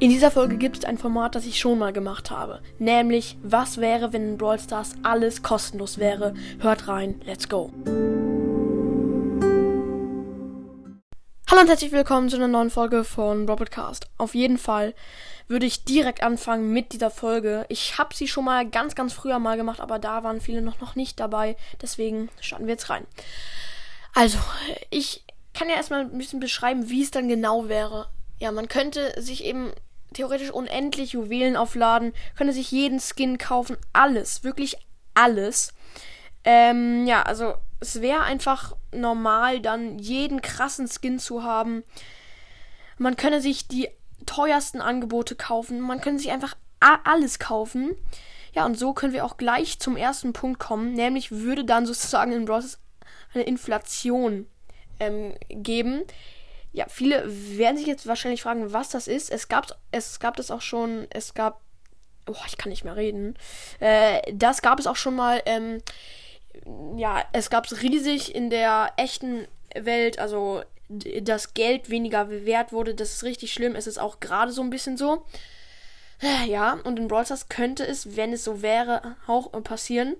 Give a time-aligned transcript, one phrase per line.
[0.00, 2.62] In dieser Folge gibt es ein Format, das ich schon mal gemacht habe.
[2.78, 6.34] Nämlich, was wäre, wenn in Brawl Stars alles kostenlos wäre?
[6.60, 7.72] Hört rein, let's go.
[11.50, 14.08] Hallo und herzlich willkommen zu einer neuen Folge von Robotcast.
[14.18, 14.94] Auf jeden Fall
[15.48, 17.66] würde ich direkt anfangen mit dieser Folge.
[17.68, 20.80] Ich habe sie schon mal ganz, ganz früher mal gemacht, aber da waren viele noch,
[20.80, 21.56] noch nicht dabei.
[21.82, 23.04] Deswegen starten wir jetzt rein.
[24.14, 24.38] Also,
[24.90, 25.24] ich
[25.54, 28.06] kann ja erstmal ein bisschen beschreiben, wie es dann genau wäre.
[28.38, 29.72] Ja, man könnte sich eben
[30.12, 34.76] theoretisch unendlich Juwelen aufladen, könnte sich jeden Skin kaufen, alles, wirklich
[35.14, 35.74] alles.
[36.44, 41.84] Ähm, ja, also es wäre einfach normal, dann jeden krassen Skin zu haben.
[42.96, 43.88] Man könne sich die
[44.26, 47.96] teuersten Angebote kaufen, man könnte sich einfach alles kaufen.
[48.54, 52.32] Ja, und so können wir auch gleich zum ersten Punkt kommen, nämlich würde dann sozusagen
[52.32, 52.78] in Bros
[53.34, 54.46] eine Inflation
[55.00, 56.04] ähm, geben
[56.78, 59.32] ja, viele werden sich jetzt wahrscheinlich fragen, was das ist.
[59.32, 61.60] Es gab es gab das auch schon, es gab
[62.28, 63.36] oh, ich kann nicht mehr reden.
[63.80, 65.82] Äh, das gab es auch schon mal ähm,
[66.96, 72.94] ja, es gab es riesig in der echten Welt, also dass Geld weniger wert wurde,
[72.94, 73.74] das ist richtig schlimm.
[73.74, 75.24] Es ist auch gerade so ein bisschen so.
[76.46, 80.16] Ja, und in Brawl Stars könnte es, wenn es so wäre, auch passieren.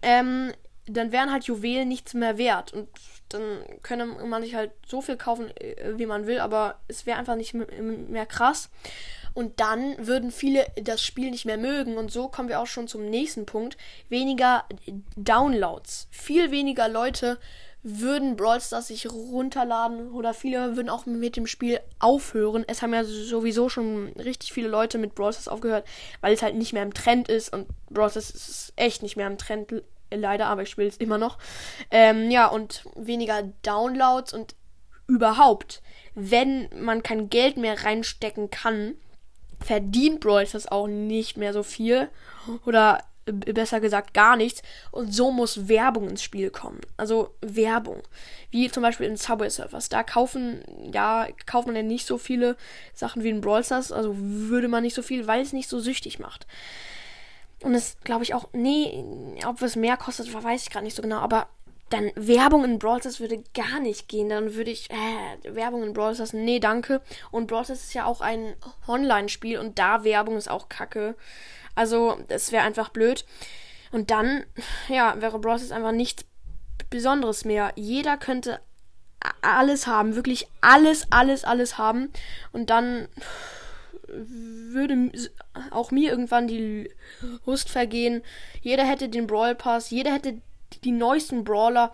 [0.00, 0.52] Ähm,
[0.86, 2.72] dann wären halt Juwelen nichts mehr wert.
[2.72, 2.88] Und
[3.28, 3.42] dann
[3.82, 7.36] könne man sich halt so viel kaufen, äh, wie man will, aber es wäre einfach
[7.36, 8.70] nicht mehr krass.
[9.34, 11.98] Und dann würden viele das Spiel nicht mehr mögen.
[11.98, 13.76] Und so kommen wir auch schon zum nächsten Punkt.
[14.08, 14.64] Weniger
[15.14, 16.08] Downloads.
[16.10, 17.38] Viel weniger Leute
[17.82, 22.64] würden Brawl Stars sich runterladen oder viele würden auch mit dem Spiel aufhören.
[22.66, 25.86] Es haben ja sowieso schon richtig viele Leute mit Brawl Stars aufgehört,
[26.20, 29.28] weil es halt nicht mehr im Trend ist und Brawl Stars ist echt nicht mehr
[29.28, 29.68] im Trend
[30.12, 31.38] leider, aber ich spiele es immer noch.
[31.90, 34.54] Ähm, ja, und weniger Downloads und
[35.06, 35.82] überhaupt,
[36.14, 38.94] wenn man kein Geld mehr reinstecken kann,
[39.60, 42.08] verdient Brawl das auch nicht mehr so viel.
[42.64, 44.62] Oder besser gesagt gar nichts.
[44.92, 46.80] Und so muss Werbung ins Spiel kommen.
[46.96, 48.02] Also Werbung.
[48.50, 49.88] Wie zum Beispiel in Subway Surfers.
[49.88, 52.56] Da kaufen, ja, kauft man ja nicht so viele
[52.94, 53.92] Sachen wie in Brawl Stars.
[53.92, 56.46] Also würde man nicht so viel, weil es nicht so süchtig macht.
[57.62, 59.04] Und es glaube ich auch, nee,
[59.46, 61.48] ob es mehr kostet, weiß ich gerade nicht so genau, aber
[61.88, 64.28] dann Werbung in Brawl Stars würde gar nicht gehen.
[64.28, 67.00] Dann würde ich, äh, Werbung in Brawl Stars, nee, danke.
[67.30, 68.54] Und Brawl Stars ist ja auch ein
[68.88, 71.14] Online-Spiel und da Werbung ist auch kacke.
[71.74, 73.24] Also, das wäre einfach blöd.
[73.92, 74.44] Und dann,
[74.88, 76.24] ja, wäre Brawl Stars einfach nichts
[76.90, 77.72] Besonderes mehr.
[77.76, 78.60] Jeder könnte
[79.42, 82.12] alles haben, wirklich alles, alles, alles haben.
[82.52, 83.08] Und dann
[84.08, 85.10] würde
[85.70, 86.90] auch mir irgendwann die
[87.44, 88.22] Lust vergehen.
[88.60, 90.40] Jeder hätte den Brawl Pass, jeder hätte
[90.84, 91.92] die neuesten Brawler.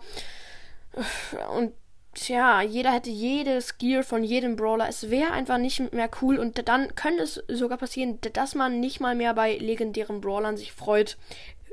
[1.55, 1.73] Und
[2.13, 4.87] tja, jeder hätte jedes Gear von jedem Brawler.
[4.87, 6.37] Es wäre einfach nicht mehr cool.
[6.37, 10.71] Und dann könnte es sogar passieren, dass man nicht mal mehr bei legendären Brawlern sich
[10.71, 11.17] freut,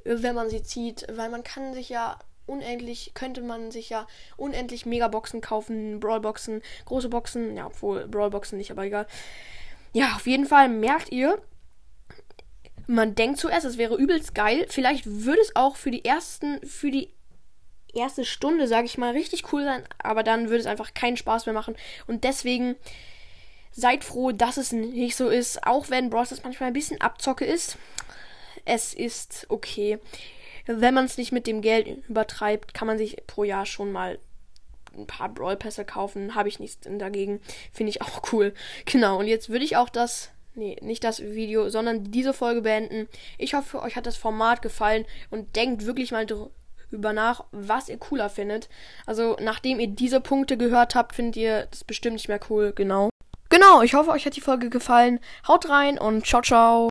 [0.04, 1.06] wenn man sie zieht.
[1.12, 7.08] Weil man kann sich ja unendlich, könnte man sich ja unendlich Megaboxen kaufen, Brawlboxen, große
[7.08, 9.06] Boxen, ja, obwohl Brawlboxen nicht, aber egal.
[9.92, 11.40] Ja, auf jeden Fall merkt ihr,
[12.86, 14.66] man denkt zuerst, es wäre übelst geil.
[14.68, 17.10] Vielleicht würde es auch für die ersten, für die
[17.94, 21.46] erste Stunde, sage ich mal, richtig cool sein, aber dann würde es einfach keinen Spaß
[21.46, 21.76] mehr machen.
[22.06, 22.76] Und deswegen
[23.72, 27.44] seid froh, dass es nicht so ist, auch wenn Brawl Stars manchmal ein bisschen Abzocke
[27.44, 27.78] ist.
[28.64, 29.98] Es ist okay.
[30.66, 34.18] Wenn man es nicht mit dem Geld übertreibt, kann man sich pro Jahr schon mal
[34.96, 37.40] ein paar Brawl-Pässe kaufen, habe ich nichts dagegen.
[37.72, 38.54] Finde ich auch cool.
[38.86, 43.08] Genau, und jetzt würde ich auch das, nee, nicht das Video, sondern diese Folge beenden.
[43.38, 47.98] Ich hoffe, euch hat das Format gefallen und denkt wirklich mal drüber nach, was ihr
[47.98, 48.68] cooler findet.
[49.06, 52.72] Also, nachdem ihr diese Punkte gehört habt, findet ihr das bestimmt nicht mehr cool.
[52.74, 53.10] Genau.
[53.48, 55.18] Genau, ich hoffe, euch hat die Folge gefallen.
[55.48, 56.78] Haut rein und ciao, ciao.